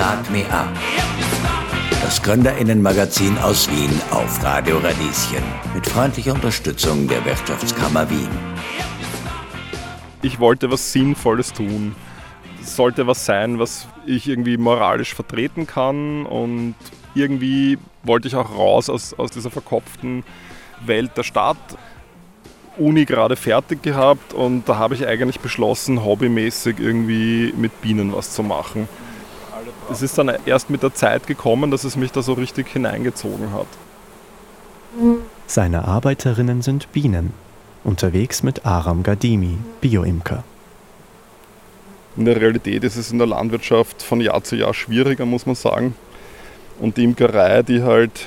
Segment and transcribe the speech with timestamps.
[0.00, 0.74] Start Me Up.
[2.00, 8.30] Das Gründerinnenmagazin aus Wien auf Radio Radieschen mit freundlicher Unterstützung der Wirtschaftskammer Wien.
[10.22, 11.94] Ich wollte was Sinnvolles tun.
[12.62, 16.76] Es sollte was sein, was ich irgendwie moralisch vertreten kann und
[17.14, 20.24] irgendwie wollte ich auch raus aus, aus dieser verkopften
[20.86, 21.58] Welt der Stadt.
[22.78, 28.32] Uni gerade fertig gehabt und da habe ich eigentlich beschlossen, hobbymäßig irgendwie mit Bienen was
[28.32, 28.88] zu machen.
[29.90, 33.52] Es ist dann erst mit der Zeit gekommen, dass es mich da so richtig hineingezogen
[33.52, 33.66] hat.
[35.46, 37.32] Seine Arbeiterinnen sind Bienen,
[37.82, 40.44] unterwegs mit Aram Gadimi, Bioimker.
[42.16, 45.54] In der Realität ist es in der Landwirtschaft von Jahr zu Jahr schwieriger, muss man
[45.54, 45.94] sagen.
[46.78, 48.26] Und die Imkerei, die halt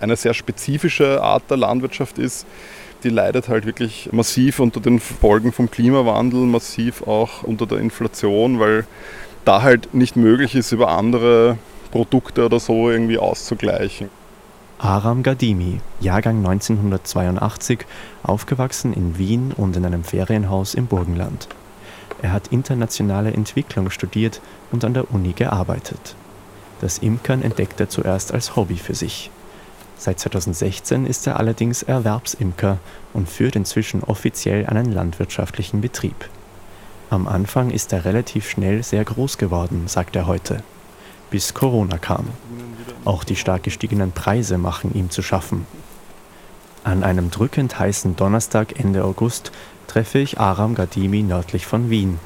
[0.00, 2.46] eine sehr spezifische Art der Landwirtschaft ist,
[3.02, 8.60] die leidet halt wirklich massiv unter den Folgen vom Klimawandel, massiv auch unter der Inflation,
[8.60, 8.86] weil
[9.50, 11.58] da halt nicht möglich ist, über andere
[11.90, 14.08] Produkte oder so irgendwie auszugleichen.
[14.78, 17.80] Aram Gadimi, Jahrgang 1982,
[18.22, 21.48] aufgewachsen in Wien und in einem Ferienhaus im Burgenland.
[22.22, 26.14] Er hat internationale Entwicklung studiert und an der Uni gearbeitet.
[26.80, 29.32] Das Imkern entdeckt er zuerst als Hobby für sich.
[29.98, 32.78] Seit 2016 ist er allerdings Erwerbsimker
[33.12, 36.30] und führt inzwischen offiziell einen landwirtschaftlichen Betrieb.
[37.10, 40.62] Am Anfang ist er relativ schnell sehr groß geworden, sagt er heute,
[41.28, 42.28] bis Corona kam.
[43.04, 45.66] Auch die stark gestiegenen Preise machen ihm zu schaffen.
[46.84, 49.50] An einem drückend heißen Donnerstag Ende August
[49.88, 52.20] treffe ich Aram Gadimi nördlich von Wien,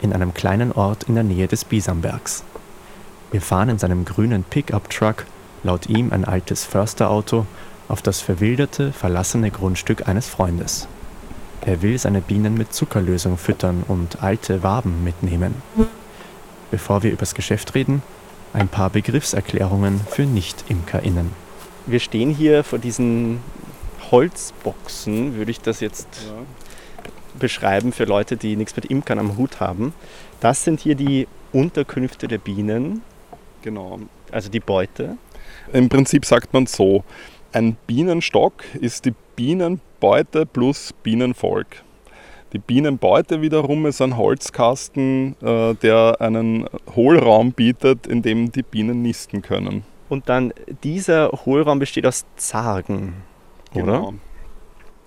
[0.00, 2.42] in einem kleinen Ort in der Nähe des Bisambergs.
[3.30, 5.26] Wir fahren in seinem grünen Pickup-Truck
[5.64, 7.46] laut ihm ein altes Försterauto,
[7.88, 10.88] auf das verwilderte, verlassene Grundstück eines Freundes.
[11.62, 15.54] Er will seine Bienen mit Zuckerlösung füttern und alte Waben mitnehmen.
[16.70, 18.02] Bevor wir übers Geschäft reden,
[18.52, 21.30] ein paar Begriffserklärungen für Nicht-ImkerInnen.
[21.86, 23.40] Wir stehen hier vor diesen
[24.10, 26.32] Holzboxen, würde ich das jetzt ja.
[27.38, 29.92] beschreiben für Leute, die nichts mit Imkern am Hut haben.
[30.40, 33.02] Das sind hier die Unterkünfte der Bienen.
[33.62, 34.00] Genau.
[34.32, 35.16] Also die Beute.
[35.72, 37.04] Im Prinzip sagt man so,
[37.52, 41.82] ein Bienenstock ist die Bienenbeute plus Bienenvolk.
[42.52, 46.66] Die Bienenbeute wiederum ist ein Holzkasten, äh, der einen
[46.96, 49.84] Hohlraum bietet, in dem die Bienen nisten können.
[50.08, 50.52] Und dann
[50.82, 53.14] dieser Hohlraum besteht aus Zargen,
[53.72, 53.82] oder?
[53.82, 54.14] Genau.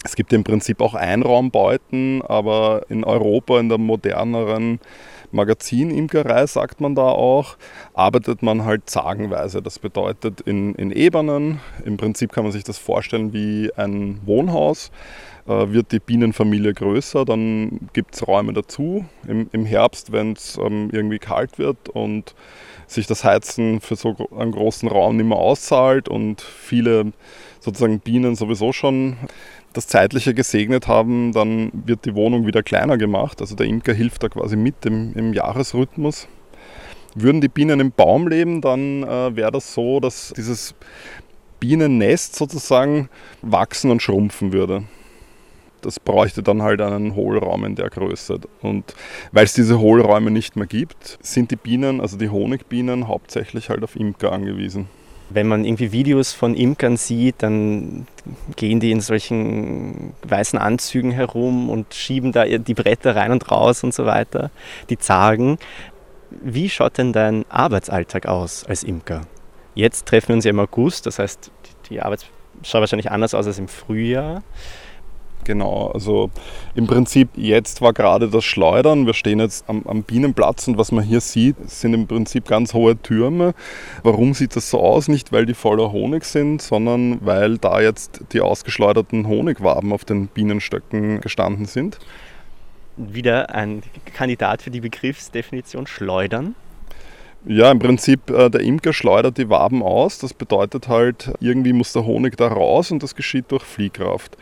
[0.06, 4.80] Es gibt im Prinzip auch Einraumbeuten, aber in Europa, in der moderneren
[5.34, 7.58] Magazinimkerei, sagt man da auch,
[7.94, 9.62] arbeitet man halt zagenweise.
[9.62, 14.92] Das bedeutet in, in Ebenen, im Prinzip kann man sich das vorstellen wie ein Wohnhaus.
[15.46, 19.06] Äh, wird die Bienenfamilie größer, dann gibt es Räume dazu.
[19.28, 22.34] Im, im Herbst, wenn es ähm, irgendwie kalt wird und
[22.88, 27.12] sich das Heizen für so einen großen Raum nicht mehr auszahlt und viele
[27.60, 29.18] sozusagen Bienen sowieso schon
[29.74, 33.42] das Zeitliche gesegnet haben, dann wird die Wohnung wieder kleiner gemacht.
[33.42, 36.28] Also der Imker hilft da quasi mit im, im Jahresrhythmus.
[37.16, 40.74] Würden die Bienen im Baum leben, dann äh, wäre das so, dass dieses
[41.60, 43.10] Bienennest sozusagen
[43.42, 44.84] wachsen und schrumpfen würde.
[45.82, 48.40] Das bräuchte dann halt einen Hohlraum in der Größe.
[48.62, 48.96] Und
[49.32, 53.84] weil es diese Hohlräume nicht mehr gibt, sind die Bienen, also die Honigbienen, hauptsächlich halt
[53.84, 54.88] auf Imker angewiesen
[55.34, 58.08] wenn man irgendwie Videos von Imkern sieht, dann
[58.56, 63.84] gehen die in solchen weißen Anzügen herum und schieben da die Bretter rein und raus
[63.84, 64.52] und so weiter,
[64.90, 65.58] die Zagen.
[66.30, 69.22] Wie schaut denn dein Arbeitsalltag aus als Imker?
[69.76, 71.52] Jetzt treffen wir uns ja im August, das heißt,
[71.90, 72.26] die Arbeit
[72.64, 74.44] schaut wahrscheinlich anders aus als im Frühjahr.
[75.44, 76.30] Genau, also
[76.76, 79.06] im Prinzip jetzt war gerade das Schleudern.
[79.06, 82.74] Wir stehen jetzt am, am, Bienenplatz und was man hier sieht, sind im Prinzip ganz
[82.74, 83.54] hohe Türme.
[84.04, 85.08] Warum sieht das so aus?
[85.08, 90.28] Nicht weil die voller Honig sind, sondern weil da jetzt die ausgeschleuderten Honigwaben auf den
[90.28, 92.00] Bienenstöcken gestanden sind.
[92.96, 93.82] Wieder ein
[94.14, 96.56] Kandidat für die Begriffsdefinition Schleudern.
[97.46, 100.18] Ja, im Prinzip, äh, der Imker schleudert die Waben aus.
[100.20, 104.38] Das bedeutet halt, irgendwie muss der Honig da raus und das geschieht durch Fliehkraft.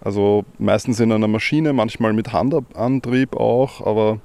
[0.00, 4.18] Also meistens in einer Maschine, manchmal mit Handantrieb auch, aber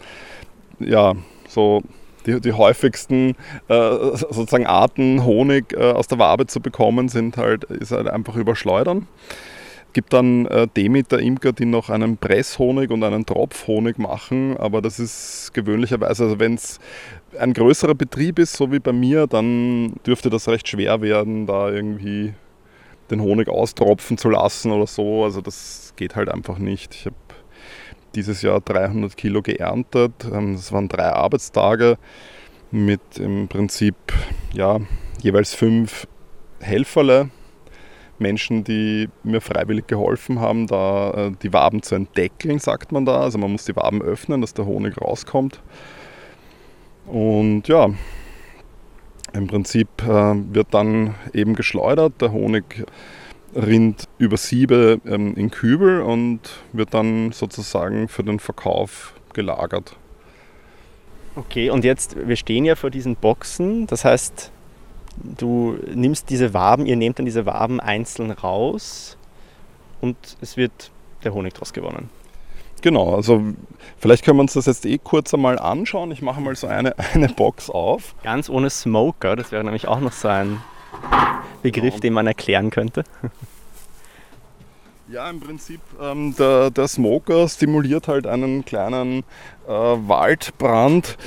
[0.80, 1.14] ja,
[1.48, 1.84] so
[2.26, 3.36] die, die häufigsten
[3.70, 8.36] äh, sozusagen Arten, Honig äh, aus der Wabe zu bekommen, sind halt, ist halt einfach
[8.36, 9.08] überschleudern.
[9.88, 15.00] Es gibt dann äh, Demeter-Imker, die noch einen Presshonig und einen Tropfhonig machen, aber das
[15.00, 16.80] ist gewöhnlicherweise, also wenn es
[17.40, 21.70] ein größerer Betrieb ist, so wie bei mir, dann dürfte das recht schwer werden, da
[21.70, 22.34] irgendwie
[23.10, 25.24] den Honig austropfen zu lassen oder so.
[25.24, 26.94] Also das geht halt einfach nicht.
[26.96, 27.16] Ich habe
[28.16, 30.14] dieses Jahr 300 Kilo geerntet.
[30.32, 31.98] Ähm, das waren drei Arbeitstage.
[32.70, 33.96] mit im Prinzip
[34.54, 34.80] ja,
[35.22, 36.06] jeweils fünf
[36.60, 37.30] Helferle,
[38.20, 43.22] Menschen, die mir freiwillig geholfen haben, da äh, die Waben zu entdeckeln, sagt man da.
[43.22, 45.62] Also man muss die Waben öffnen, dass der Honig rauskommt.
[47.08, 47.90] Und ja,
[49.34, 52.22] im Prinzip äh, wird dann eben geschleudert.
[52.22, 52.86] Der Honig
[53.56, 56.42] rinnt über Siebe ähm, in Kübel und
[56.74, 59.96] wird dann sozusagen für den Verkauf gelagert.
[61.36, 64.52] Okay, und jetzt, wir stehen ja vor diesen Boxen, das heißt,
[65.38, 69.18] du nimmst diese Waben, ihr nehmt dann diese Waben einzeln raus
[70.02, 70.92] und es wird
[71.24, 72.10] der Honig draus gewonnen.
[72.82, 73.42] Genau, also
[73.98, 76.12] vielleicht können wir uns das jetzt eh kurz einmal anschauen.
[76.12, 78.16] Ich mache mal so eine, eine Box auf.
[78.24, 80.62] Ganz ohne Smoker, das wäre nämlich auch noch so ein
[81.64, 82.02] Begriff, genau.
[82.02, 83.04] den man erklären könnte.
[85.10, 89.24] Ja, im Prinzip ähm, der, der Smoker stimuliert halt einen kleinen
[89.66, 91.18] äh, Waldbrand.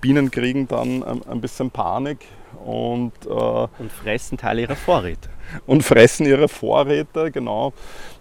[0.00, 2.20] Bienen kriegen dann ein, ein bisschen Panik
[2.64, 5.28] und, äh, und fressen Teile ihrer Vorräte.
[5.66, 7.72] Und fressen ihre Vorräte, genau.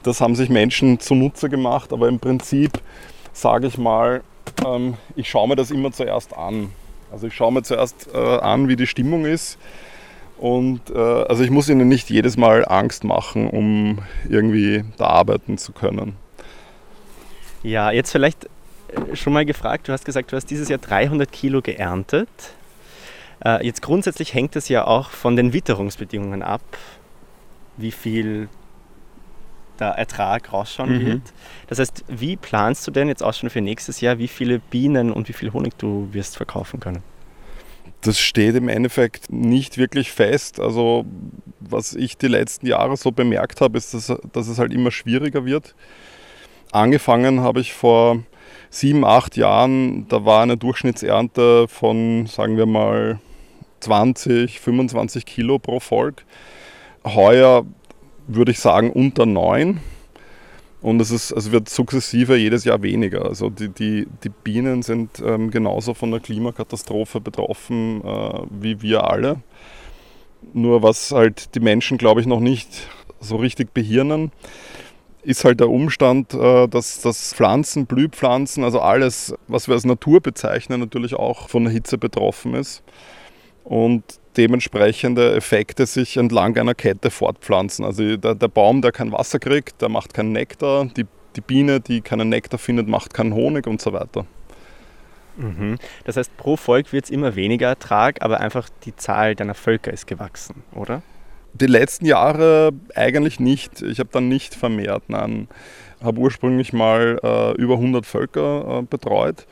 [0.04, 2.80] Das haben sich Menschen zunutze gemacht, aber im Prinzip
[3.34, 4.22] sage ich mal,
[4.66, 6.72] ähm, ich schaue mir das immer zuerst an.
[7.12, 9.58] Also ich schaue mir zuerst äh, an, wie die Stimmung ist.
[10.38, 15.58] Und äh, also ich muss ihnen nicht jedes Mal Angst machen, um irgendwie da arbeiten
[15.58, 16.16] zu können.
[17.64, 21.32] Ja, jetzt vielleicht äh, schon mal gefragt, du hast gesagt, du hast dieses Jahr 300
[21.32, 22.30] Kilo geerntet.
[23.44, 26.62] Äh, jetzt grundsätzlich hängt es ja auch von den Witterungsbedingungen ab,
[27.78, 28.50] wie viel
[29.80, 31.06] der Ertrag rausschauen mhm.
[31.06, 31.22] wird.
[31.68, 35.12] Das heißt, wie planst du denn jetzt auch schon für nächstes Jahr, wie viele Bienen
[35.12, 37.04] und wie viel Honig du wirst verkaufen können?
[38.02, 40.60] Das steht im Endeffekt nicht wirklich fest.
[40.60, 41.06] Also
[41.60, 45.46] was ich die letzten Jahre so bemerkt habe, ist, dass, dass es halt immer schwieriger
[45.46, 45.76] wird.
[46.72, 48.24] Angefangen habe ich vor
[48.70, 53.20] sieben, acht Jahren, da war eine Durchschnittsernte von, sagen wir mal,
[53.80, 56.26] 20, 25 Kilo pro Volk.
[57.06, 57.66] Heuer
[58.28, 59.80] würde ich sagen unter 9.
[60.82, 63.26] Und es, ist, es wird sukzessive jedes Jahr weniger.
[63.26, 69.10] Also die, die, die Bienen sind ähm, genauso von der Klimakatastrophe betroffen äh, wie wir
[69.10, 69.42] alle.
[70.54, 72.88] Nur was halt die Menschen, glaube ich, noch nicht
[73.20, 74.32] so richtig behirnen,
[75.24, 80.22] ist halt der Umstand, äh, dass, dass Pflanzen, Blühpflanzen, also alles, was wir als Natur
[80.22, 82.84] bezeichnen, natürlich auch von der Hitze betroffen ist
[83.68, 84.04] und
[84.38, 87.84] dementsprechende Effekte sich entlang einer Kette fortpflanzen.
[87.84, 91.06] Also der, der Baum, der kein Wasser kriegt, der macht keinen Nektar, die,
[91.36, 94.26] die Biene, die keinen Nektar findet, macht keinen Honig und so weiter.
[95.36, 95.78] Mhm.
[96.06, 99.92] Das heißt, pro Volk wird es immer weniger Ertrag, aber einfach die Zahl deiner Völker
[99.92, 101.02] ist gewachsen, oder?
[101.54, 103.82] Die letzten Jahre eigentlich nicht.
[103.82, 105.50] Ich habe dann nicht vermehrt, nein.
[106.00, 109.46] Ich habe ursprünglich mal äh, über 100 Völker äh, betreut.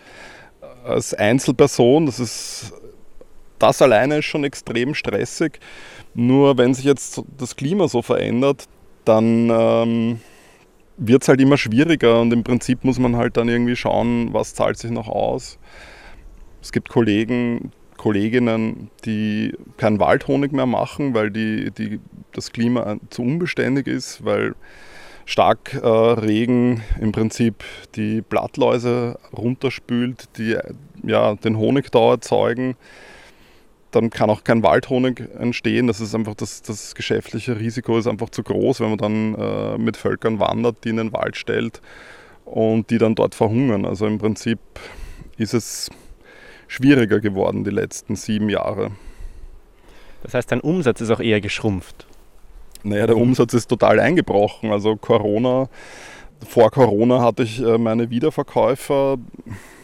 [0.86, 2.74] Als Einzelperson, das ist
[3.60, 5.60] das alleine ist schon extrem stressig.
[6.14, 8.66] Nur wenn sich jetzt das Klima so verändert,
[9.04, 10.20] dann ähm,
[10.98, 14.54] wird es halt immer schwieriger und im Prinzip muss man halt dann irgendwie schauen, was
[14.54, 15.60] zahlt sich noch aus.
[16.62, 22.00] Es gibt Kollegen, Kolleginnen, die keinen Waldhonig mehr machen, weil die, die,
[22.32, 24.56] das Klima zu unbeständig ist, weil
[25.26, 27.64] stark äh, Regen im Prinzip
[27.96, 30.58] die Blattläuse runterspült, die
[31.04, 32.76] ja, den Honigdauer erzeugen
[33.96, 35.88] dann kann auch kein Waldhonig entstehen.
[35.88, 39.78] Das ist einfach das, das geschäftliche Risiko ist einfach zu groß, wenn man dann äh,
[39.78, 41.82] mit Völkern wandert, die in den Wald stellt
[42.44, 43.86] und die dann dort verhungern.
[43.86, 44.60] Also im Prinzip
[45.38, 45.90] ist es
[46.68, 48.92] schwieriger geworden die letzten sieben Jahre.
[50.24, 52.08] Das heißt, dein Umsatz ist auch eher geschrumpft.
[52.84, 54.72] Naja, der Umsatz ist total eingebrochen.
[54.72, 55.70] Also Corona,
[56.48, 59.18] vor Corona hatte ich äh, meine Wiederverkäufer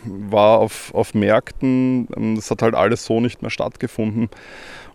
[0.05, 4.29] war auf, auf Märkten, ähm, das hat halt alles so nicht mehr stattgefunden.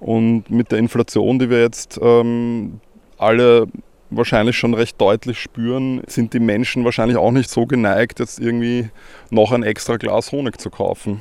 [0.00, 2.80] Und mit der Inflation, die wir jetzt ähm,
[3.18, 3.66] alle
[4.10, 8.90] wahrscheinlich schon recht deutlich spüren, sind die Menschen wahrscheinlich auch nicht so geneigt, jetzt irgendwie
[9.30, 11.20] noch ein extra Glas Honig zu kaufen.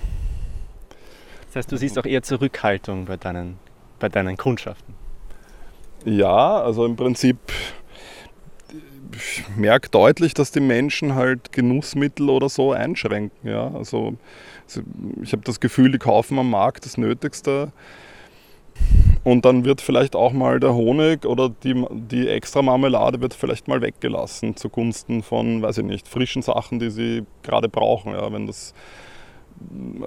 [1.47, 3.57] Das heißt, du siehst auch eher Zurückhaltung bei deinen,
[3.99, 4.93] bei deinen Kundschaften.
[6.03, 7.37] Ja, also im Prinzip
[9.13, 13.49] ich merke deutlich, dass die Menschen halt Genussmittel oder so einschränken.
[13.49, 13.71] Ja?
[13.73, 14.15] Also,
[15.21, 17.71] ich habe das Gefühl, die kaufen am Markt das Nötigste.
[19.23, 23.67] Und dann wird vielleicht auch mal der Honig oder die, die extra Marmelade wird vielleicht
[23.67, 28.11] mal weggelassen zugunsten von, weiß ich nicht, frischen Sachen, die sie gerade brauchen.
[28.11, 28.73] Ja, wenn das,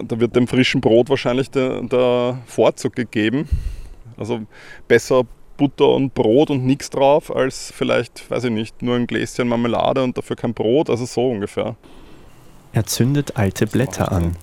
[0.04, 3.48] da wird dem frischen Brot wahrscheinlich der, der Vorzug gegeben.
[4.16, 4.42] Also
[4.86, 5.24] besser
[5.58, 10.02] Butter und Brot und nichts drauf, als vielleicht, weiß ich nicht, nur ein Gläschen Marmelade
[10.02, 11.76] und dafür kein Brot, also so ungefähr.
[12.72, 14.36] Er zündet alte Blätter an.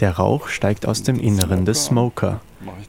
[0.00, 2.40] Der Rauch steigt aus dem Inneren des Smoker,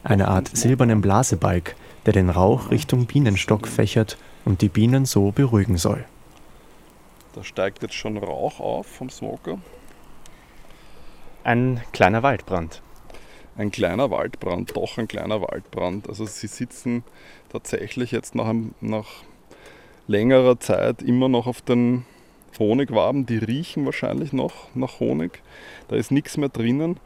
[0.04, 1.76] einer Art silbernen Blasebalg,
[2.06, 6.04] der den Rauch Richtung Bienenstock fächert und die Bienen so beruhigen soll.
[7.34, 9.58] Da steigt jetzt schon Rauch auf vom Smoker.
[11.42, 12.80] Ein kleiner Waldbrand.
[13.56, 16.08] Ein kleiner Waldbrand, doch ein kleiner Waldbrand.
[16.08, 17.04] Also sie sitzen
[17.50, 19.06] tatsächlich jetzt nach, einem, nach
[20.08, 22.04] längerer Zeit immer noch auf den
[22.58, 23.26] Honigwaben.
[23.26, 25.40] Die riechen wahrscheinlich noch nach Honig.
[25.88, 26.98] Da ist nichts mehr drinnen.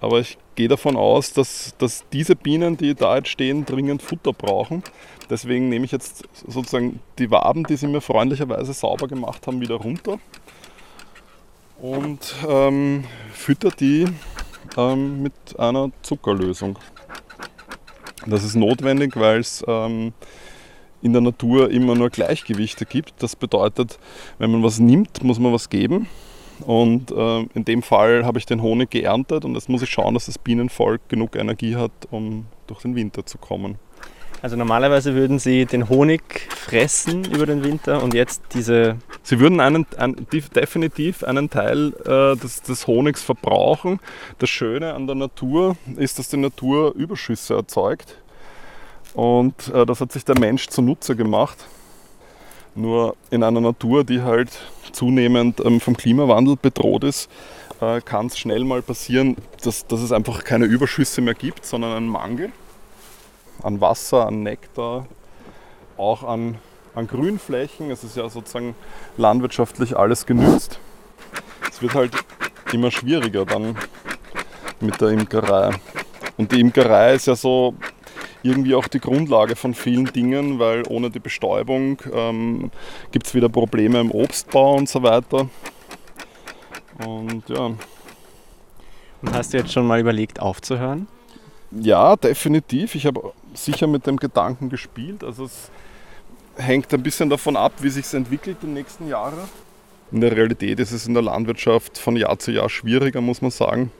[0.00, 4.32] Aber ich gehe davon aus, dass, dass diese Bienen, die da jetzt stehen, dringend Futter
[4.32, 4.84] brauchen.
[5.30, 9.74] Deswegen nehme ich jetzt sozusagen die Waben, die sie mir freundlicherweise sauber gemacht haben, wieder
[9.74, 10.18] runter
[11.80, 14.06] und ähm, fütter die
[14.76, 16.78] ähm, mit einer Zuckerlösung.
[18.26, 20.12] Das ist notwendig, weil es ähm,
[21.02, 23.22] in der Natur immer nur Gleichgewichte gibt.
[23.22, 23.98] Das bedeutet,
[24.38, 26.08] wenn man was nimmt, muss man was geben.
[26.66, 30.14] Und äh, in dem Fall habe ich den Honig geerntet und jetzt muss ich schauen,
[30.14, 33.78] dass das Bienenvolk genug Energie hat, um durch den Winter zu kommen.
[34.40, 38.96] Also normalerweise würden Sie den Honig fressen über den Winter und jetzt diese...
[39.24, 43.98] Sie würden einen, ein, definitiv einen Teil äh, des, des, Honigs verbrauchen.
[44.38, 48.16] Das Schöne an der Natur ist, dass die Natur Überschüsse erzeugt.
[49.14, 51.58] Und äh, das hat sich der Mensch zunutze gemacht.
[52.76, 54.50] Nur in einer Natur, die halt
[54.92, 57.28] zunehmend ähm, vom Klimawandel bedroht ist,
[57.80, 61.96] äh, kann es schnell mal passieren, dass, dass es einfach keine Überschüsse mehr gibt, sondern
[61.96, 62.52] einen Mangel
[63.62, 65.06] an Wasser, an Nektar,
[65.96, 66.58] auch an,
[66.94, 67.90] an Grünflächen.
[67.90, 68.74] Es ist ja sozusagen
[69.16, 70.78] landwirtschaftlich alles genützt.
[71.70, 72.12] Es wird halt
[72.72, 73.76] immer schwieriger dann
[74.80, 75.70] mit der Imkerei.
[76.36, 77.74] Und die Imkerei ist ja so
[78.42, 82.70] irgendwie auch die Grundlage von vielen Dingen, weil ohne die Bestäubung ähm,
[83.10, 85.48] gibt es wieder Probleme im Obstbau und so weiter.
[87.04, 87.72] Und ja.
[89.20, 91.08] Und hast du jetzt schon mal überlegt aufzuhören?
[91.72, 92.94] Ja, definitiv.
[92.94, 93.32] Ich habe
[93.64, 95.24] sicher mit dem Gedanken gespielt.
[95.24, 95.70] Also es
[96.56, 99.38] hängt ein bisschen davon ab, wie sich es entwickelt den nächsten Jahren.
[100.10, 103.50] In der Realität ist es in der Landwirtschaft von Jahr zu Jahr schwieriger, muss man
[103.50, 103.92] sagen.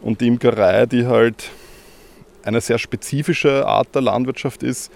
[0.00, 1.50] Und die Imkerei, die halt
[2.42, 4.90] eine sehr spezifische Art der Landwirtschaft ist,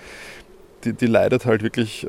[0.85, 2.07] die, die leidet halt wirklich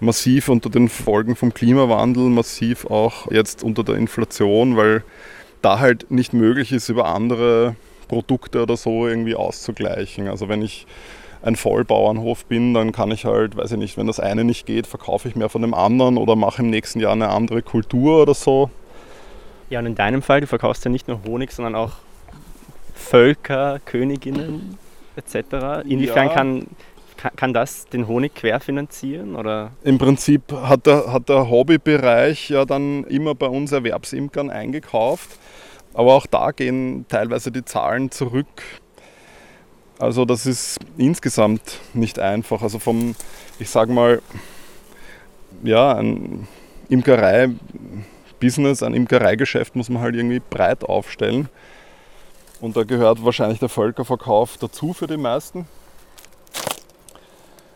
[0.00, 5.02] massiv unter den Folgen vom Klimawandel, massiv auch jetzt unter der Inflation, weil
[5.62, 10.28] da halt nicht möglich ist, über andere Produkte oder so irgendwie auszugleichen.
[10.28, 10.86] Also wenn ich
[11.42, 14.86] ein Vollbauernhof bin, dann kann ich halt, weiß ich nicht, wenn das eine nicht geht,
[14.86, 18.34] verkaufe ich mehr von dem anderen oder mache im nächsten Jahr eine andere Kultur oder
[18.34, 18.70] so.
[19.68, 21.92] Ja, und in deinem Fall, du verkaufst ja nicht nur Honig, sondern auch
[22.94, 24.78] Völker, Königinnen
[25.16, 25.86] etc.
[25.86, 26.34] Inwiefern ja.
[26.34, 26.66] kann,
[27.36, 29.36] kann das den Honig querfinanzieren?
[29.36, 29.72] Oder?
[29.82, 35.38] Im Prinzip hat der, hat der Hobbybereich ja dann immer bei uns Erwerbsimkern eingekauft.
[35.94, 38.62] Aber auch da gehen teilweise die Zahlen zurück.
[39.98, 42.62] Also das ist insgesamt nicht einfach.
[42.62, 43.14] Also vom,
[43.60, 44.20] ich sage mal,
[45.62, 46.48] ja, ein
[46.88, 51.48] Imkerei-Business, ein Imkereigeschäft muss man halt irgendwie breit aufstellen.
[52.60, 55.66] Und da gehört wahrscheinlich der Völkerverkauf dazu für die meisten.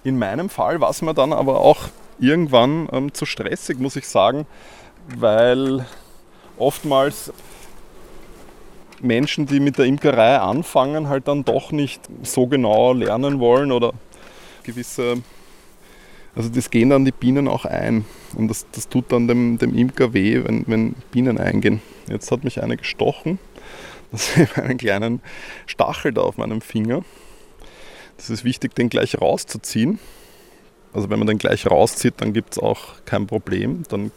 [0.03, 4.09] In meinem Fall war es mir dann aber auch irgendwann ähm, zu stressig, muss ich
[4.09, 4.47] sagen,
[5.17, 5.87] weil
[6.57, 7.33] oftmals
[9.03, 13.93] Menschen, die mit der Imkerei anfangen, halt dann doch nicht so genau lernen wollen oder
[14.63, 15.23] gewisse,
[16.35, 18.05] also das gehen dann die Bienen auch ein
[18.37, 21.81] und das, das tut dann dem, dem Imker weh, wenn, wenn Bienen eingehen.
[22.09, 23.39] Jetzt hat mich eine gestochen,
[24.13, 25.21] das ist einen kleinen
[25.67, 27.03] Stachel da auf meinem Finger.
[28.17, 29.99] Das ist wichtig, den gleich rauszuziehen.
[30.93, 34.11] Also wenn man den gleich rauszieht, dann gibt es auch kein Problem, dann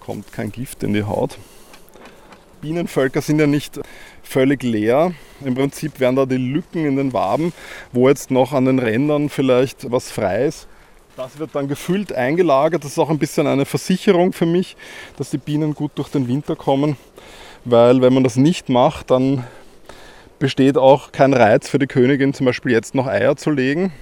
[0.00, 1.38] kommt kein Gift in die Haut.
[2.60, 3.80] Bienenvölker sind ja nicht
[4.22, 5.12] völlig leer.
[5.44, 7.52] Im Prinzip wären da die Lücken in den Waben,
[7.92, 10.66] wo jetzt noch an den Rändern vielleicht was frei ist.
[11.16, 12.84] Das wird dann gefüllt eingelagert.
[12.84, 14.76] Das ist auch ein bisschen eine Versicherung für mich,
[15.16, 16.96] dass die Bienen gut durch den Winter kommen.
[17.64, 19.44] Weil wenn man das nicht macht, dann
[20.38, 23.92] besteht auch kein Reiz für die Königin, zum Beispiel jetzt noch Eier zu legen.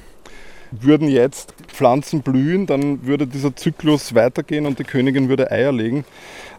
[0.81, 6.05] Würden jetzt Pflanzen blühen, dann würde dieser Zyklus weitergehen und die Königin würde Eier legen.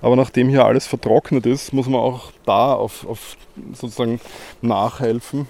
[0.02, 3.38] Aber nachdem hier alles vertrocknet ist, muss man auch da auf, auf
[3.74, 4.20] sozusagen
[4.62, 5.48] nachhelfen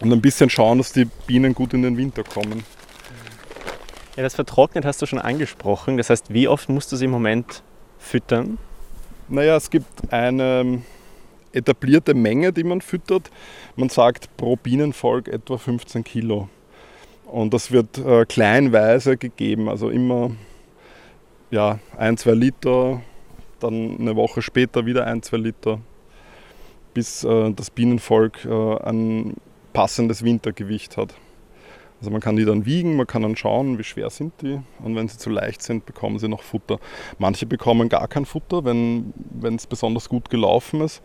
[0.00, 2.64] und ein bisschen schauen, dass die Bienen gut in den Winter kommen.
[4.16, 5.96] Ja, das vertrocknet hast du schon angesprochen.
[5.96, 7.62] Das heißt, wie oft musst du sie im Moment
[7.98, 8.58] füttern?
[9.28, 10.82] Naja, es gibt eine
[11.52, 13.30] etablierte Menge, die man füttert.
[13.76, 16.48] Man sagt pro Bienenvolk etwa 15 Kilo.
[17.30, 20.32] Und das wird äh, kleinweise gegeben, also immer
[21.50, 23.02] ja, ein, zwei Liter,
[23.60, 25.80] dann eine Woche später wieder ein, zwei Liter.
[26.94, 29.34] bis äh, das Bienenvolk äh, ein
[29.72, 31.14] passendes Wintergewicht hat.
[32.00, 34.96] Also man kann die dann wiegen, man kann dann schauen, wie schwer sind die und
[34.96, 36.78] wenn sie zu leicht sind, bekommen sie noch Futter.
[37.18, 39.12] Manche bekommen gar kein Futter, wenn
[39.54, 41.02] es besonders gut gelaufen ist.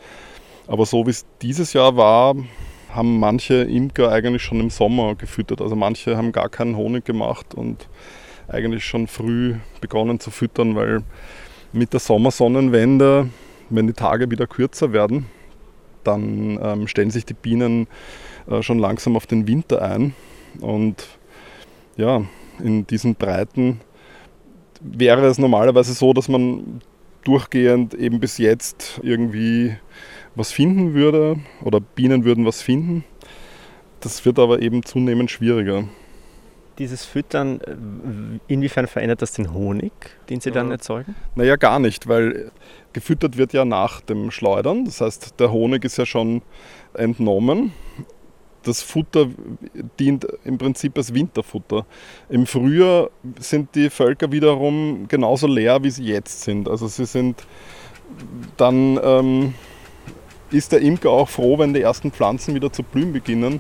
[0.67, 2.36] Aber so wie es dieses Jahr war,
[2.96, 5.62] haben manche Imker eigentlich schon im Sommer gefüttert.
[5.62, 7.88] Also manche haben gar keinen Honig gemacht und
[8.48, 11.04] eigentlich schon früh begonnen zu füttern, weil
[11.74, 13.30] mit der Sommersonnenwende,
[13.70, 15.25] wenn die Tage wieder kürzer werden,
[16.04, 17.88] dann ähm, stellen sich die Bienen
[18.48, 20.14] äh, schon langsam auf den Winter ein.
[20.62, 21.06] Und
[21.98, 22.24] ja,
[22.64, 23.82] in diesen Breiten
[24.80, 26.82] wäre es normalerweise so, dass man
[27.24, 29.75] durchgehend eben bis jetzt irgendwie
[30.36, 33.04] was finden würde oder Bienen würden was finden.
[34.00, 35.86] Das wird aber eben zunehmend schwieriger.
[36.77, 39.94] Dieses Füttern, äh, inwiefern verändert das den Honig,
[40.30, 41.15] den Sie dann erzeugen?
[41.36, 42.51] Naja, gar nicht, weil
[42.92, 44.84] gefüttert wird ja nach dem Schleudern.
[44.84, 46.42] Das heißt, der Honig ist ja schon
[46.94, 47.72] entnommen
[48.65, 49.27] das Futter
[50.00, 51.86] dient im Prinzip als Winterfutter.
[52.30, 56.68] Im Frühjahr sind die Völker wiederum genauso leer, wie sie jetzt sind.
[56.68, 57.46] Also sie sind
[58.58, 59.54] dann ähm,
[60.52, 63.60] ist der Imker auch froh, wenn die ersten Pflanzen wieder zu blühen beginnen.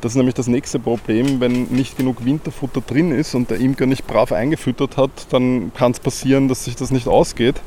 [0.00, 3.86] Das ist nämlich das nächste Problem, wenn nicht genug Winterfutter drin ist und der Imker
[3.86, 7.60] nicht brav eingefüttert hat, dann kann es passieren, dass sich das nicht ausgeht.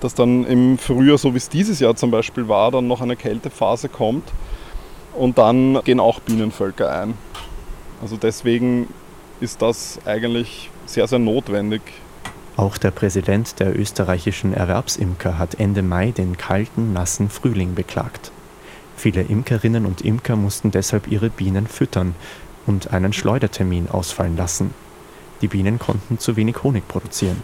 [0.00, 3.16] Dass dann im Frühjahr, so wie es dieses Jahr zum Beispiel war, dann noch eine
[3.16, 4.24] Kältephase kommt
[5.14, 7.14] und dann gehen auch Bienenvölker ein.
[8.00, 8.88] Also deswegen
[9.40, 11.82] ist das eigentlich sehr, sehr notwendig.
[12.56, 18.30] Auch der Präsident der österreichischen Erwerbsimker hat Ende Mai den kalten, nassen Frühling beklagt.
[18.96, 22.14] Viele Imkerinnen und Imker mussten deshalb ihre Bienen füttern
[22.64, 24.72] und einen Schleudertermin ausfallen lassen.
[25.40, 27.42] Die Bienen konnten zu wenig Honig produzieren.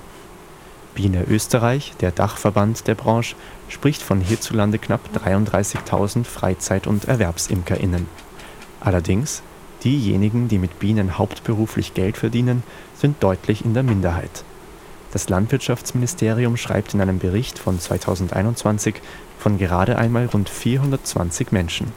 [0.95, 3.35] Biene Österreich, der Dachverband der Branche,
[3.69, 8.07] spricht von hierzulande knapp 33.000 Freizeit- und ErwerbsimkerInnen.
[8.81, 9.43] Allerdings,
[9.83, 12.63] diejenigen, die mit Bienen hauptberuflich Geld verdienen,
[12.97, 14.45] sind deutlich in der Minderheit.
[15.13, 18.95] Das Landwirtschaftsministerium schreibt in einem Bericht von 2021
[19.39, 21.93] von gerade einmal rund 420 Menschen.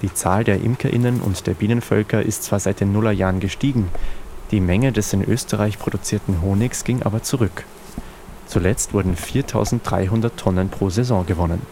[0.00, 3.88] Die Zahl der ImkerInnen und der Bienenvölker ist zwar seit den Nullerjahren gestiegen,
[4.50, 7.64] die Menge des in Österreich produzierten Honigs ging aber zurück.
[8.46, 11.62] Zuletzt wurden 4300 Tonnen pro Saison gewonnen.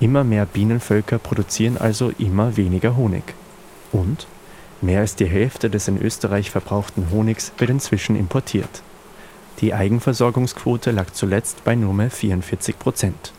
[0.00, 3.22] Immer mehr Bienenvölker produzieren also immer weniger Honig.
[3.92, 4.26] Und
[4.80, 8.82] mehr als die Hälfte des in Österreich verbrauchten Honigs wird inzwischen importiert.
[9.60, 13.32] Die Eigenversorgungsquote lag zuletzt bei nur mehr 44 Prozent.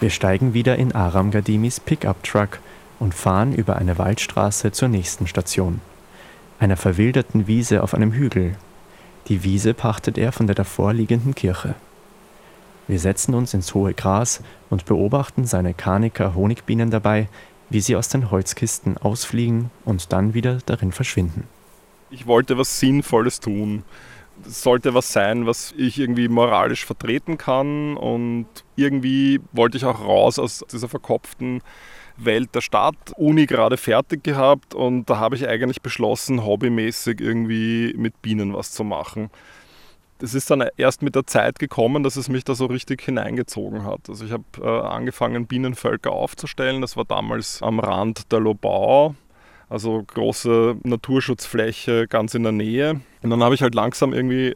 [0.00, 2.58] Wir steigen wieder in Aram Gadimis Pickup-Truck
[2.98, 5.80] und fahren über eine Waldstraße zur nächsten Station,
[6.58, 8.56] einer verwilderten Wiese auf einem Hügel,
[9.28, 11.74] die Wiese pachtet er von der davor liegenden Kirche.
[12.88, 17.28] Wir setzen uns ins hohe Gras und beobachten seine Karniker Honigbienen dabei,
[17.70, 21.48] wie sie aus den Holzkisten ausfliegen und dann wieder darin verschwinden.
[22.10, 23.84] Ich wollte was Sinnvolles tun.
[24.46, 30.00] Es sollte was sein, was ich irgendwie moralisch vertreten kann und irgendwie wollte ich auch
[30.00, 31.62] raus aus dieser verkopften
[32.16, 37.94] Welt der Stadt, Uni gerade fertig gehabt und da habe ich eigentlich beschlossen, hobbymäßig irgendwie
[37.96, 39.30] mit Bienen was zu machen.
[40.20, 43.84] Es ist dann erst mit der Zeit gekommen, dass es mich da so richtig hineingezogen
[43.84, 44.08] hat.
[44.08, 46.80] Also ich habe äh, angefangen, Bienenvölker aufzustellen.
[46.80, 49.16] Das war damals am Rand der Lobau,
[49.72, 53.00] also große Naturschutzfläche ganz in der Nähe.
[53.22, 54.54] Und dann habe ich halt langsam irgendwie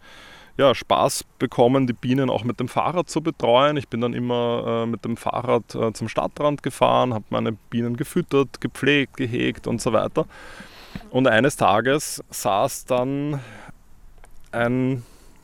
[0.59, 3.77] ja, Spaß bekommen, die Bienen auch mit dem Fahrrad zu betreuen.
[3.77, 7.97] Ich bin dann immer äh, mit dem Fahrrad äh, zum Stadtrand gefahren, habe meine Bienen
[7.97, 10.27] gefüttert, gepflegt, gehegt und so weiter.
[11.11, 13.41] Und eines Tages saß dann
[14.53, 15.03] ein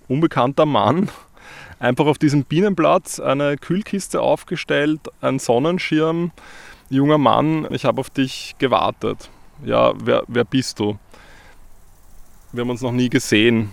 [0.08, 1.08] unbekannter Mann
[1.78, 6.30] einfach auf diesem Bienenplatz, eine Kühlkiste aufgestellt, ein Sonnenschirm.
[6.88, 9.30] Junger Mann, ich habe auf dich gewartet.
[9.64, 10.98] Ja, wer, wer bist du?
[12.52, 13.72] Wir haben uns noch nie gesehen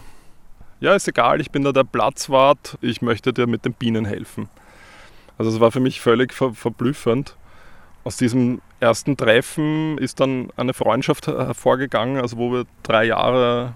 [0.81, 4.47] ja, ist egal, ich bin da der Platzwart, ich möchte dir mit den Bienen helfen.
[5.37, 7.35] Also es war für mich völlig ver verblüffend.
[8.05, 13.75] Aus diesem ersten Treffen ist dann eine Freundschaft hervorgegangen, also wo wir drei Jahre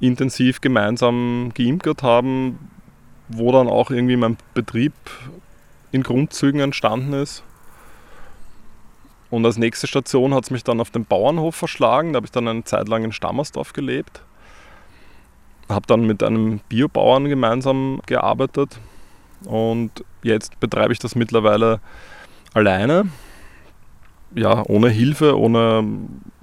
[0.00, 2.58] intensiv gemeinsam geimkert haben,
[3.28, 4.92] wo dann auch irgendwie mein Betrieb
[5.92, 7.42] in Grundzügen entstanden ist.
[9.30, 12.12] Und als nächste Station hat es mich dann auf den Bauernhof verschlagen.
[12.12, 14.22] Da habe ich dann eine Zeit lang in Stammersdorf gelebt
[15.68, 18.78] habe dann mit einem Biobauern gemeinsam gearbeitet
[19.44, 19.90] und
[20.22, 21.80] jetzt betreibe ich das mittlerweile
[22.54, 23.08] alleine.
[24.34, 25.84] Ja, ohne Hilfe, ohne.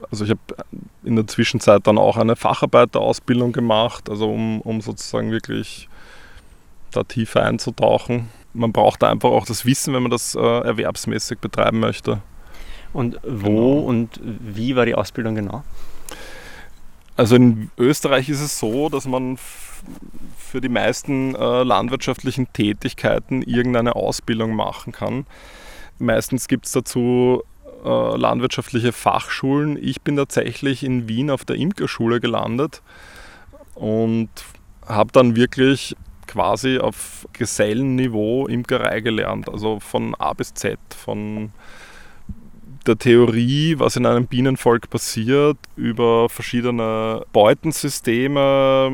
[0.10, 0.40] Also ich habe
[1.04, 5.88] in der Zwischenzeit dann auch eine Facharbeiterausbildung gemacht, also um, um sozusagen wirklich
[6.92, 8.30] da tiefer einzutauchen.
[8.54, 12.22] man braucht da einfach auch das Wissen, wenn man das äh, erwerbsmäßig betreiben möchte.
[12.96, 13.88] Und wo genau.
[13.90, 15.66] und wie war die Ausbildung genau?
[17.18, 19.38] Also in Österreich ist es so, dass man
[20.38, 25.26] für die meisten äh, landwirtschaftlichen Tätigkeiten irgendeine Ausbildung machen kann.
[26.00, 27.44] Meistens gibt es dazu
[27.84, 29.78] äh, landwirtschaftliche Fachschulen.
[29.82, 32.82] Ich bin tatsächlich in Wien auf der Imkerschule gelandet
[33.74, 34.30] und
[34.88, 41.52] habe dann wirklich quasi auf Gesellenniveau Imkerei gelernt, also von A bis Z, von
[42.88, 48.92] der Theorie, was in einem Bienenvolk passiert, über verschiedene Beutensysteme,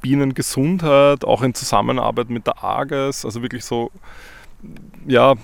[0.00, 3.90] Bienengesundheit, auch in Zusammenarbeit mit der AGES, also wirklich so,
[5.06, 5.34] ja,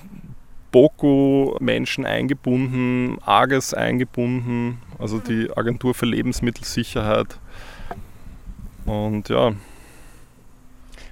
[0.73, 7.39] BOKU-Menschen eingebunden, AGES eingebunden, also die Agentur für Lebensmittelsicherheit.
[8.87, 9.53] Und ja.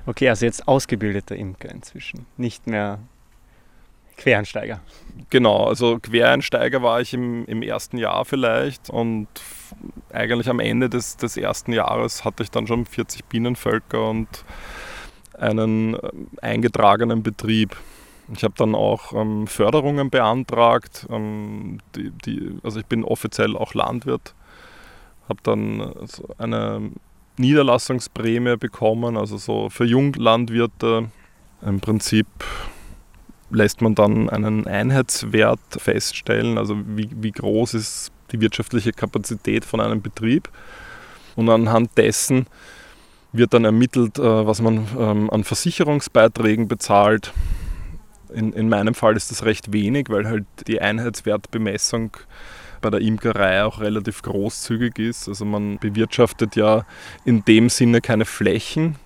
[0.06, 3.00] Okay, also jetzt ausgebildeter Imker inzwischen, nicht mehr
[4.20, 4.80] Quereinsteiger.
[5.30, 9.28] Genau, also Quereinsteiger war ich im, im ersten Jahr vielleicht und
[10.12, 14.44] eigentlich am Ende des, des ersten Jahres hatte ich dann schon 40 Bienenvölker und
[15.38, 16.10] einen äh,
[16.42, 17.76] eingetragenen Betrieb.
[18.34, 21.06] Ich habe dann auch ähm, Förderungen beantragt.
[21.10, 24.34] Ähm, die, die, also ich bin offiziell auch Landwirt.
[25.28, 25.94] Habe dann äh,
[26.38, 26.90] eine
[27.38, 31.10] Niederlassungsprämie bekommen, also so für Junglandwirte.
[31.62, 32.26] Im Prinzip
[33.50, 39.80] lässt man dann einen Einheitswert feststellen, also wie, wie groß ist die wirtschaftliche Kapazität von
[39.80, 40.48] einem Betrieb.
[41.36, 42.46] Und anhand dessen
[43.32, 47.32] wird dann ermittelt, äh, was man ähm, an Versicherungsbeiträgen bezahlt.
[48.32, 52.16] In, in meinem Fall ist das recht wenig, weil halt die Einheitswertbemessung
[52.80, 55.28] bei der Imkerei auch relativ großzügig ist.
[55.28, 56.84] Also man bewirtschaftet ja
[57.24, 58.96] in dem Sinne keine Flächen,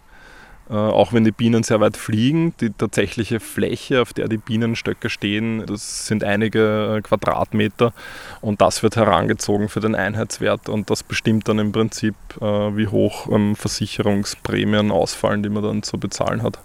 [0.70, 5.11] äh, auch wenn die Bienen sehr weit fliegen, die tatsächliche Fläche, auf der die Bienenstöcke
[5.11, 7.92] stehen, das sind einige äh, Quadratmeter
[8.40, 12.87] und das wird herangezogen für den Einheitswert und das bestimmt dann im Prinzip, äh, wie
[12.87, 16.59] hoch ähm, Versicherungsprämien ausfallen, die man dann zu bezahlen hat.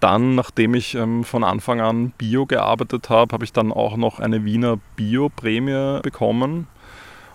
[0.00, 4.20] Dann, nachdem ich ähm, von Anfang an Bio gearbeitet habe, habe ich dann auch noch
[4.20, 6.66] eine Wiener Bio-Prämie bekommen.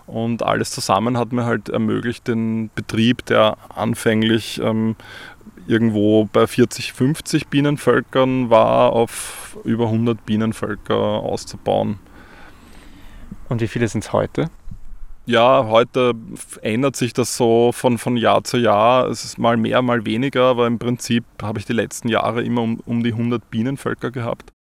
[0.06, 4.96] Und alles zusammen hat mir halt ermöglicht, den Betrieb, der anfänglich ähm,
[5.66, 11.98] irgendwo bei 40, 50 Bienenvölkern war, auf über 100 Bienenvölker auszubauen.
[13.48, 14.50] Und wie viele sind es heute?
[15.26, 16.14] Ja, heute
[16.62, 19.08] ändert sich das so von, von Jahr zu Jahr.
[19.08, 22.62] Es ist mal mehr, mal weniger, aber im Prinzip habe ich die letzten Jahre immer
[22.62, 24.52] um, um die 100 Bienenvölker gehabt.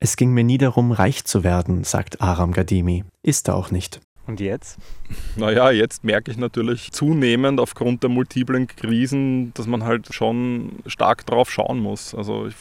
[0.00, 3.04] Es ging mir nie darum, reich zu werden, sagt Aram Gadimi.
[3.22, 4.00] Ist er auch nicht.
[4.28, 4.78] Und jetzt?
[5.36, 11.24] Naja, jetzt merke ich natürlich zunehmend aufgrund der multiplen Krisen, dass man halt schon stark
[11.24, 12.14] drauf schauen muss.
[12.14, 12.54] Also ich,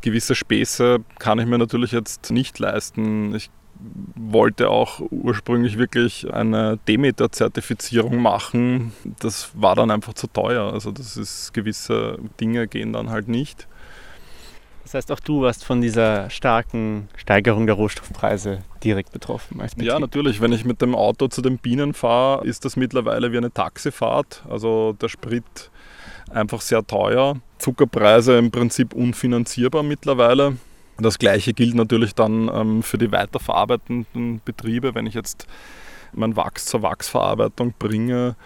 [0.00, 3.34] gewisse Späße kann ich mir natürlich jetzt nicht leisten.
[3.34, 3.50] Ich
[4.14, 8.92] wollte auch ursprünglich wirklich eine Demeter-Zertifizierung machen.
[9.20, 10.72] Das war dann einfach zu teuer.
[10.72, 13.68] Also das ist gewisse Dinge gehen dann halt nicht.
[14.82, 19.98] Das heißt, auch du warst von dieser starken Steigerung der Rohstoffpreise direkt betroffen als Ja,
[19.98, 20.40] natürlich.
[20.40, 24.42] Wenn ich mit dem Auto zu den Bienen fahre, ist das mittlerweile wie eine Taxifahrt.
[24.48, 25.70] Also der Sprit
[26.30, 27.36] einfach sehr teuer.
[27.58, 30.56] Zuckerpreise im Prinzip unfinanzierbar mittlerweile.
[30.98, 34.94] Das gleiche gilt natürlich dann ähm, für die weiterverarbeitenden Betriebe.
[34.94, 35.46] Wenn ich jetzt
[36.12, 38.36] mein Wachs zur Wachsverarbeitung bringe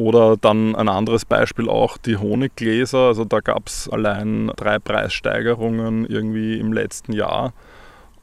[0.00, 3.08] oder dann ein anderes Beispiel auch die Honiggläser.
[3.08, 7.52] Also da gab es allein drei Preissteigerungen irgendwie im letzten Jahr.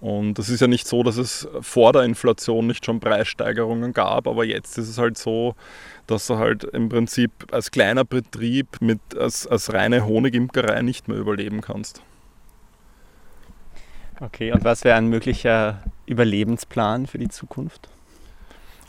[0.01, 4.27] Und es ist ja nicht so, dass es vor der Inflation nicht schon Preissteigerungen gab,
[4.27, 5.55] aber jetzt ist es halt so,
[6.07, 11.17] dass du halt im Prinzip als kleiner Betrieb mit als, als reine Honigimkerei nicht mehr
[11.17, 12.01] überleben kannst.
[14.19, 17.89] Okay, und was wäre ein möglicher Überlebensplan für die Zukunft?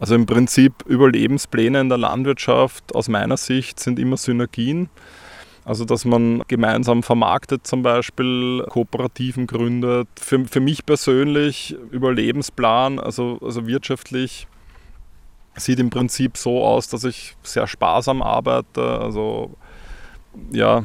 [0.00, 4.88] Also im Prinzip Überlebenspläne in der Landwirtschaft aus meiner Sicht sind immer Synergien.
[5.64, 10.08] Also dass man gemeinsam vermarktet zum Beispiel, Kooperativen gründet.
[10.18, 14.46] Für, für mich persönlich Überlebensplan, also, also wirtschaftlich,
[15.56, 18.82] sieht im Prinzip so aus, dass ich sehr sparsam arbeite.
[18.82, 19.56] Also
[20.52, 20.84] ja,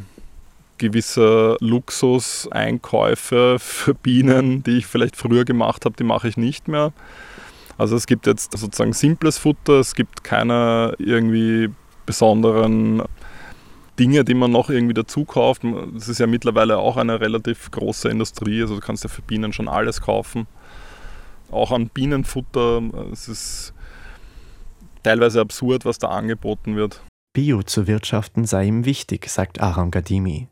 [0.78, 6.92] gewisse Luxuseinkäufe für Bienen, die ich vielleicht früher gemacht habe, die mache ich nicht mehr.
[7.78, 11.70] Also es gibt jetzt sozusagen simples Futter, es gibt keine irgendwie
[12.06, 13.04] besonderen
[14.00, 15.64] Dinge, die man noch irgendwie dazu kauft.
[15.94, 19.54] Das ist ja mittlerweile auch eine relativ große Industrie, also du kannst ja für Bienen
[19.54, 20.48] schon alles kaufen.
[21.52, 22.82] Auch an Bienenfutter,
[23.12, 23.74] es ist
[25.04, 27.02] teilweise absurd, was da angeboten wird.
[27.34, 30.48] Bio zu wirtschaften sei ihm wichtig, sagt Aram Gadimi.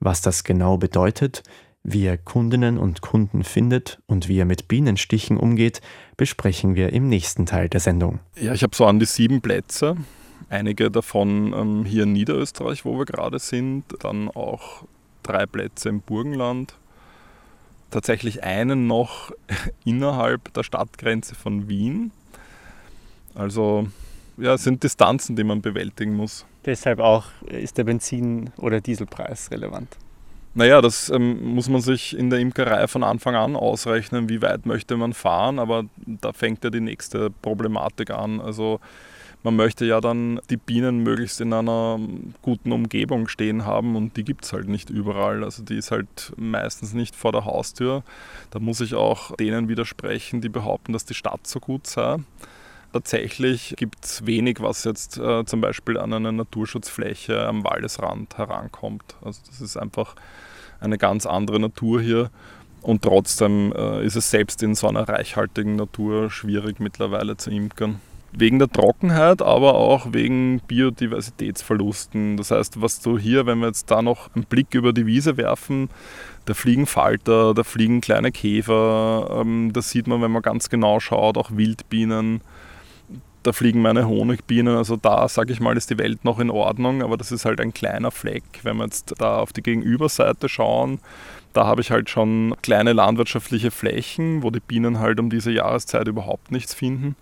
[0.00, 1.42] Was das genau bedeutet,
[1.84, 5.82] wie er Kundinnen und Kunden findet und wie er mit Bienenstichen umgeht,
[6.16, 8.20] besprechen wir im nächsten Teil der Sendung.
[8.36, 9.96] Ja, ich habe so an die sieben Plätze.
[10.48, 13.84] Einige davon ähm, hier in Niederösterreich, wo wir gerade sind.
[14.00, 14.84] Dann auch
[15.22, 16.74] drei Plätze im Burgenland.
[17.90, 19.30] Tatsächlich einen noch
[19.84, 22.12] innerhalb der Stadtgrenze von Wien.
[23.34, 23.86] Also
[24.38, 26.46] ja, es sind Distanzen, die man bewältigen muss.
[26.64, 29.98] Deshalb auch ist der Benzin- oder Dieselpreis relevant.
[30.56, 34.66] Naja, das ähm, muss man sich in der Imkerei von Anfang an ausrechnen, wie weit
[34.66, 38.40] möchte man fahren, aber da fängt ja die nächste Problematik an.
[38.40, 38.78] Also
[39.42, 41.98] man möchte ja dann die Bienen möglichst in einer
[42.40, 45.42] guten Umgebung stehen haben und die gibt es halt nicht überall.
[45.42, 48.04] Also die ist halt meistens nicht vor der Haustür.
[48.52, 52.18] Da muss ich auch denen widersprechen, die behaupten, dass die Stadt so gut sei
[52.94, 59.16] tatsächlich gibt es wenig, was jetzt äh, zum Beispiel an eine Naturschutzfläche am Waldesrand herankommt.
[59.20, 60.14] Also das ist einfach
[60.84, 62.30] eine ganz andere Natur hier.
[62.82, 68.00] Und trotzdem äh, ist es selbst in so einer reichhaltigen Natur schwierig mittlerweile zu imkern.
[68.36, 72.36] Wegen der Trockenheit, aber auch wegen Biodiversitätsverlusten.
[72.36, 75.36] Das heißt, was du hier, wenn wir jetzt da noch einen Blick über die Wiese
[75.36, 75.88] werfen,
[76.44, 81.00] da fliegen Falter, da fliegen kleine Käfer, ähm, das sieht man, wenn man ganz genau
[81.00, 82.42] schaut, auch Wildbienen
[83.44, 84.76] da fliegen meine Honigbienen.
[84.76, 87.60] Also da, sage ich mal, ist die Welt noch in Ordnung, aber das ist halt
[87.60, 88.42] ein kleiner Fleck.
[88.62, 90.98] Wenn wir jetzt da auf die Gegenüberseite schauen,
[91.52, 96.08] da habe ich halt schon kleine landwirtschaftliche Flächen, wo die Bienen halt um diese Jahreszeit
[96.08, 97.16] überhaupt nichts finden.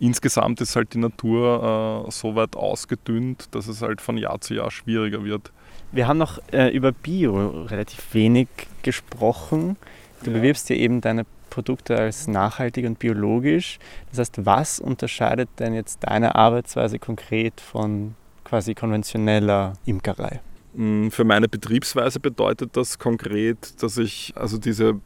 [0.00, 4.54] Insgesamt ist halt die Natur äh, so weit ausgedünnt, dass es halt von Jahr zu
[4.54, 5.52] Jahr schwieriger wird.
[5.92, 8.48] Wir haben noch äh, über Bio relativ wenig
[8.82, 9.76] gesprochen.
[10.24, 10.38] Du ja.
[10.38, 13.78] bewirbst ja eben deine Produkte als nachhaltig und biologisch.
[14.10, 20.40] Das heißt, was unterscheidet denn jetzt deine Arbeitsweise konkret von quasi konventioneller Imkerei?
[20.74, 25.00] Mm, für meine Betriebsweise bedeutet das konkret, dass ich also diese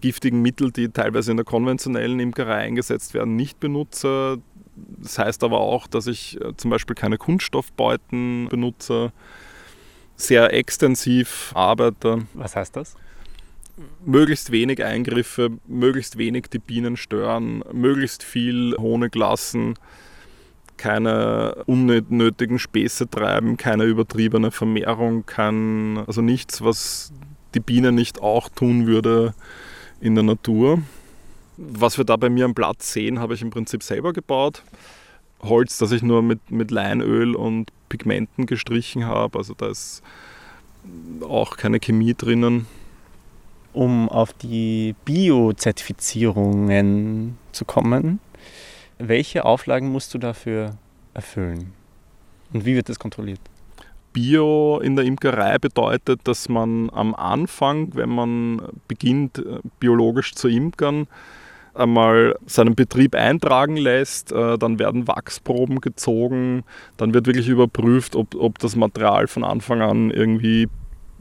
[0.00, 4.38] giftigen Mittel, die teilweise in der konventionellen Imkerei eingesetzt werden, nicht benutze.
[4.98, 9.12] Das heißt aber auch, dass ich äh, zum Beispiel keine Kunststoffbeuten benutze,
[10.16, 12.26] sehr extensiv arbeite.
[12.34, 12.94] Was heißt das?
[14.04, 19.74] Möglichst wenig Eingriffe, möglichst wenig die Bienen stören, möglichst viel Honig lassen,
[20.76, 27.12] keine unnötigen Späße treiben, keine übertriebene Vermehrung, kein, also nichts, was
[27.54, 29.34] die Biene nicht auch tun würde
[30.00, 30.82] in der Natur.
[31.56, 34.62] Was wir da bei mir am Platz sehen, habe ich im Prinzip selber gebaut.
[35.42, 39.36] Holz, das ich nur mit, mit Leinöl und Pigmenten gestrichen habe.
[39.38, 40.02] Also da ist
[41.20, 42.66] auch keine Chemie drinnen
[43.72, 48.18] um auf die Bio-Zertifizierungen zu kommen.
[48.98, 50.76] Welche Auflagen musst du dafür
[51.14, 51.72] erfüllen?
[52.52, 53.38] Und wie wird das kontrolliert?
[54.12, 60.48] Bio in der Imkerei bedeutet, dass man am Anfang, wenn man beginnt, äh, biologisch zu
[60.48, 61.06] imkern,
[61.74, 66.64] einmal seinen Betrieb eintragen lässt, äh, dann werden Wachsproben gezogen,
[66.96, 70.68] dann wird wirklich überprüft, ob, ob das Material von Anfang an irgendwie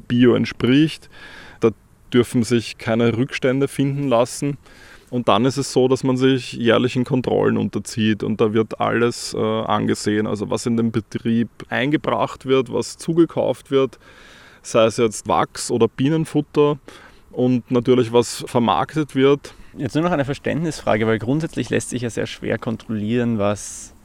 [0.08, 1.12] bio entspricht
[2.14, 4.58] dürfen sich keine Rückstände finden lassen.
[5.10, 9.34] Und dann ist es so, dass man sich jährlichen Kontrollen unterzieht und da wird alles
[9.34, 13.98] äh, angesehen, also was in den Betrieb eingebracht wird, was zugekauft wird,
[14.62, 16.78] sei es jetzt Wachs oder Bienenfutter
[17.32, 19.56] und natürlich was vermarktet wird.
[19.78, 23.96] Jetzt nur noch eine Verständnisfrage, weil grundsätzlich lässt sich ja sehr schwer kontrollieren, was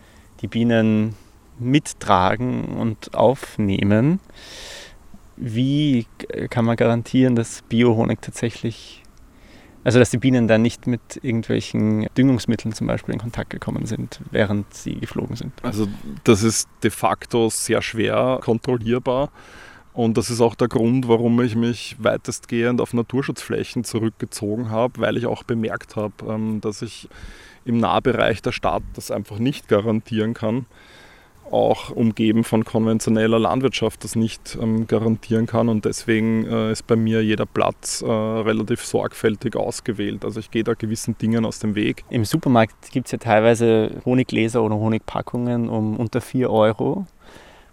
[0.41, 1.15] die Bienen
[1.59, 4.21] mittragen und aufnehmen.
[5.37, 6.07] Wie
[6.51, 9.03] kann man garantieren, dass Biohonig tatsächlich,
[9.83, 14.21] also dass die Bienen dann nicht mit irgendwelchen Düngungsmitteln zum Beispiel in Kontakt gekommen sind,
[14.31, 15.53] während sie geflogen sind?
[15.63, 15.89] Also
[16.23, 19.31] das ist de facto sehr schwer kontrollierbar.
[19.93, 25.17] Und das ist auch der Grund, warum ich mich weitestgehend auf Naturschutzflächen zurückgezogen habe, weil
[25.17, 27.09] ich auch bemerkt habe, ähm, dass ich
[27.65, 30.67] im Nahbereich der Stadt das einfach nicht garantieren kann
[31.51, 35.69] auch umgeben von konventioneller Landwirtschaft das nicht ähm, garantieren kann.
[35.69, 40.25] Und deswegen äh, ist bei mir jeder Platz äh, relativ sorgfältig ausgewählt.
[40.25, 42.05] Also ich gehe da gewissen Dingen aus dem Weg.
[42.11, 47.07] Im Supermarkt gibt es ja teilweise Honiggläser oder Honigpackungen um unter 4 Euro,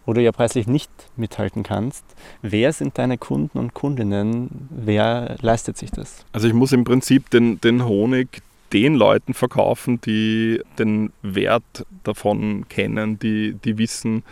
[0.05, 2.05] wo du ja preislich nicht mithalten kannst.
[2.41, 4.67] Wer sind deine Kunden und Kundinnen?
[4.69, 6.25] Wer leistet sich das?
[6.31, 8.41] Also ich muss im Prinzip den, den Honig
[8.73, 14.23] den Leuten verkaufen, die den Wert davon kennen, die, die wissen,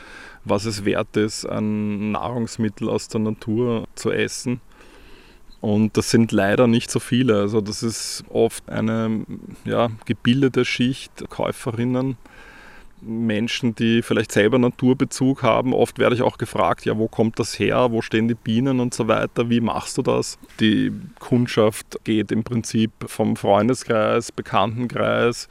[0.45, 4.61] was es wert ist, ein Nahrungsmittel aus der Natur zu essen.
[5.61, 7.39] Und das sind leider nicht so viele.
[7.39, 9.25] Also das ist oft eine
[9.65, 12.17] ja, gebildete Schicht Käuferinnen,
[13.01, 15.73] Menschen, die vielleicht selber Naturbezug haben.
[15.73, 18.93] Oft werde ich auch gefragt, ja, wo kommt das her, wo stehen die Bienen und
[18.93, 20.37] so weiter, wie machst du das?
[20.59, 25.47] Die Kundschaft geht im Prinzip vom Freundeskreis, Bekanntenkreis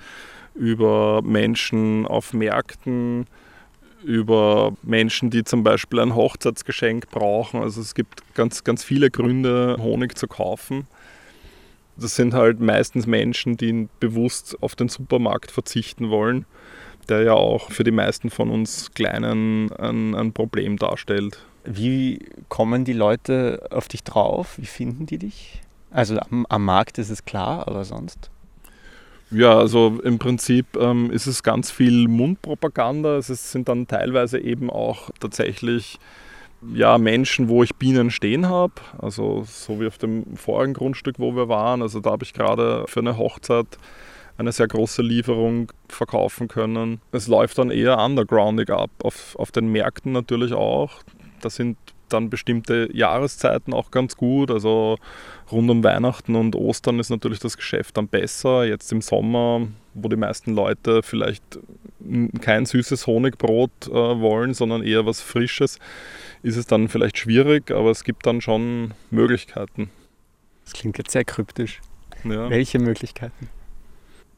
[0.55, 3.27] über Menschen auf Märkten,
[4.03, 7.61] über Menschen, die zum Beispiel ein Hochzeitsgeschenk brauchen.
[7.63, 10.87] Also es gibt ganz, ganz viele Gründe, Honig zu kaufen.
[11.97, 16.47] Das sind halt meistens Menschen, die bewusst auf den Supermarkt verzichten wollen,
[17.09, 21.39] der ja auch für die meisten von uns Kleinen ein, ein Problem darstellt.
[21.65, 24.59] Wie kommen die Leute auf dich drauf?
[24.59, 25.61] Wie finden die dich?
[25.91, 28.31] Also am, am Markt ist es klar, aber sonst?
[29.31, 33.19] Ja, also im Prinzip ähm, ist es ganz viel Mundpropaganda.
[33.19, 35.99] Es sind dann teilweise eben auch tatsächlich
[36.75, 38.75] ja, Menschen, wo ich Bienen stehen habe.
[38.99, 41.83] Also so wie auf dem vorigen Grundstück, wo wir waren.
[41.83, 43.67] Also da habe ich gerade für eine Hochzeit
[44.39, 47.01] eine sehr große Lieferung verkaufen können.
[47.13, 51.03] Es läuft dann eher undergroundig ab, auf, auf den Märkten natürlich auch.
[51.41, 51.77] Da sind
[52.09, 54.51] dann bestimmte Jahreszeiten auch ganz gut.
[54.51, 54.97] Also
[55.51, 58.65] rund um Weihnachten und Ostern ist natürlich das Geschäft dann besser.
[58.65, 61.59] Jetzt im Sommer, wo die meisten Leute vielleicht
[62.41, 65.79] kein süßes Honigbrot äh, wollen, sondern eher was Frisches,
[66.43, 69.91] ist es dann vielleicht schwierig, aber es gibt dann schon Möglichkeiten.
[70.65, 71.81] Das klingt jetzt sehr kryptisch.
[72.25, 72.49] Ja.
[72.49, 73.49] Welche Möglichkeiten?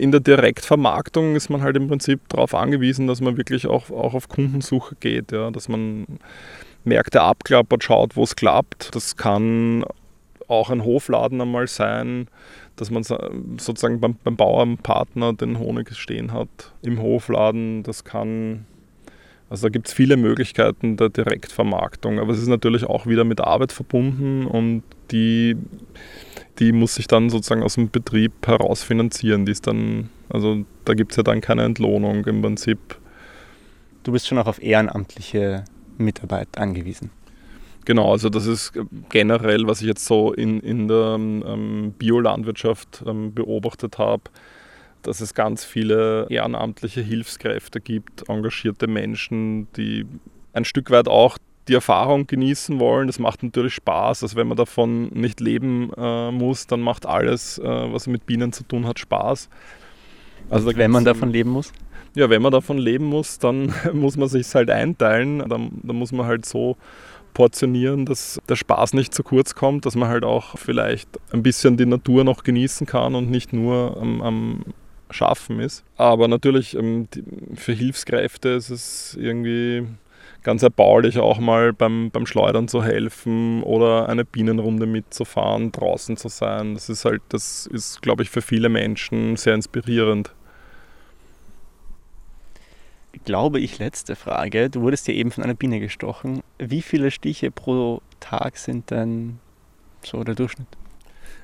[0.00, 4.14] In der Direktvermarktung ist man halt im Prinzip darauf angewiesen, dass man wirklich auch, auch
[4.14, 6.06] auf Kundensuche geht, ja, dass man
[6.84, 8.94] Märkte abklappert, schaut, wo es klappt.
[8.94, 9.84] Das kann
[10.48, 12.28] auch ein Hofladen einmal sein,
[12.76, 17.82] dass man sozusagen beim, beim Bauernpartner den Honig stehen hat im Hofladen.
[17.82, 18.64] Das kann,
[19.50, 23.42] also da gibt es viele Möglichkeiten der Direktvermarktung, aber es ist natürlich auch wieder mit
[23.42, 25.58] Arbeit verbunden und die,
[26.58, 29.46] die muss sich dann sozusagen aus dem Betrieb heraus finanzieren.
[29.46, 32.78] Die ist dann, also da gibt es ja dann keine Entlohnung im Prinzip.
[34.02, 35.64] Du bist schon auch auf ehrenamtliche
[35.98, 37.10] Mitarbeit angewiesen.
[37.84, 38.72] Genau, also das ist
[39.08, 44.24] generell, was ich jetzt so in, in der ähm, Biolandwirtschaft ähm, beobachtet habe,
[45.02, 50.06] dass es ganz viele ehrenamtliche Hilfskräfte gibt, engagierte Menschen, die
[50.52, 51.38] ein Stück weit auch
[51.70, 53.06] die Erfahrung genießen wollen.
[53.06, 54.22] Das macht natürlich Spaß.
[54.22, 58.52] Also wenn man davon nicht leben äh, muss, dann macht alles, äh, was mit Bienen
[58.52, 59.48] zu tun hat, Spaß.
[60.50, 61.72] Also wenn man davon leben muss?
[62.14, 65.38] ja, wenn man davon leben muss, dann muss man sich halt einteilen.
[65.48, 66.76] Dann, dann muss man halt so
[67.35, 71.76] portionieren, dass der Spaß nicht zu kurz kommt, dass man halt auch vielleicht ein bisschen
[71.76, 74.64] die Natur noch genießen kann und nicht nur am, am
[75.11, 75.85] Schaffen ist.
[75.96, 77.09] Aber natürlich ähm,
[77.54, 79.87] für Hilfskräfte ist es irgendwie
[80.42, 86.29] ganz erbaulich, auch mal beim, beim Schleudern zu helfen oder eine Bienenrunde mitzufahren, draußen zu
[86.29, 86.74] sein.
[86.74, 90.33] Das ist halt, das ist, glaube ich, für viele Menschen sehr inspirierend
[93.24, 94.70] glaube ich, letzte Frage.
[94.70, 96.42] Du wurdest ja eben von einer Biene gestochen.
[96.59, 99.38] Wie viele Stiche pro Tag sind denn
[100.03, 100.68] so der Durchschnitt?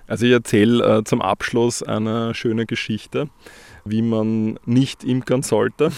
[0.07, 3.29] Also ich erzähle äh, zum Abschluss eine schöne Geschichte,
[3.85, 5.91] wie man nicht imkern sollte.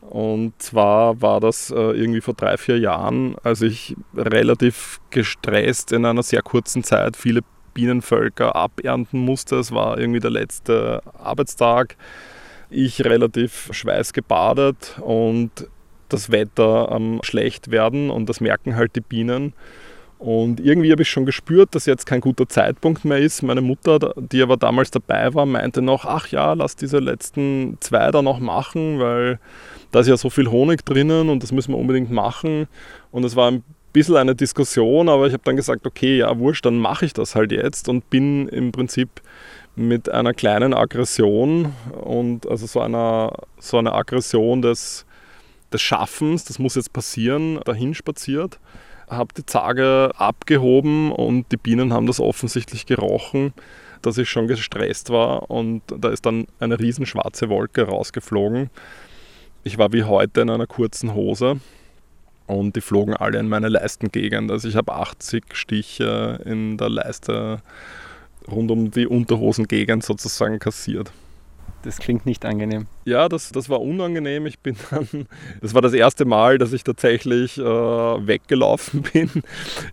[0.00, 6.04] Und zwar war das äh, irgendwie vor drei, vier Jahren, als ich relativ gestresst in
[6.04, 7.42] einer sehr kurzen Zeit viele
[7.74, 9.56] Bienenvölker abernten musste.
[9.56, 11.96] Es war irgendwie der letzte Arbeitstag
[12.70, 15.50] ich relativ schweißgebadet und
[16.08, 19.52] das Wetter am schlecht werden und das merken halt die Bienen.
[20.20, 23.42] Und irgendwie habe ich schon gespürt, dass jetzt kein guter Zeitpunkt mehr ist.
[23.42, 28.10] Meine Mutter, die aber damals dabei war, meinte noch, ach ja, lass diese letzten zwei
[28.10, 29.40] da noch machen, weil
[29.92, 32.68] da ist ja so viel Honig drinnen und das müssen wir unbedingt machen.
[33.10, 36.66] Und es war ein bisschen eine Diskussion, aber ich habe dann gesagt, okay, ja, wurscht,
[36.66, 39.22] dann mache ich das halt jetzt und bin im Prinzip
[39.74, 45.06] mit einer kleinen Aggression und also so einer, so einer Aggression des,
[45.72, 48.60] des Schaffens, das muss jetzt passieren, dahin spaziert,
[49.10, 53.52] habe die Zage abgehoben und die Bienen haben das offensichtlich gerochen,
[54.02, 58.70] dass ich schon gestresst war und da ist dann eine riesen schwarze Wolke rausgeflogen.
[59.64, 61.60] Ich war wie heute in einer kurzen Hose
[62.46, 64.50] und die flogen alle in meine Leistengegend.
[64.50, 67.62] Also ich habe 80 Stiche in der Leiste
[68.50, 71.12] rund um die Unterhosengegend sozusagen kassiert.
[71.82, 72.86] Das klingt nicht angenehm.
[73.06, 74.44] Ja, das, das war unangenehm.
[74.46, 75.08] Ich bin dann,
[75.62, 79.30] das war das erste Mal, dass ich tatsächlich äh, weggelaufen bin.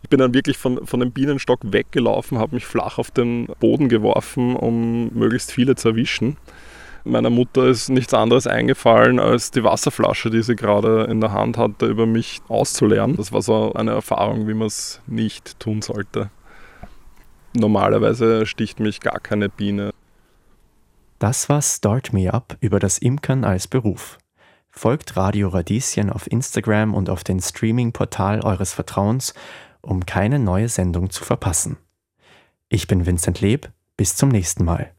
[0.03, 3.87] Ich bin dann wirklich von, von dem Bienenstock weggelaufen, habe mich flach auf den Boden
[3.87, 6.37] geworfen, um möglichst viele zu erwischen.
[7.05, 11.57] Meiner Mutter ist nichts anderes eingefallen, als die Wasserflasche, die sie gerade in der Hand
[11.57, 13.15] hatte, über mich auszuleeren.
[13.15, 16.29] Das war so eine Erfahrung, wie man es nicht tun sollte.
[17.53, 19.93] Normalerweise sticht mich gar keine Biene.
[21.19, 24.19] Das war Start Me Up über das Imkern als Beruf.
[24.69, 29.33] Folgt Radio Radieschen auf Instagram und auf den Streaming-Portal eures Vertrauens,
[29.81, 31.77] um keine neue Sendung zu verpassen.
[32.69, 34.93] Ich bin Vincent Leb, bis zum nächsten Mal.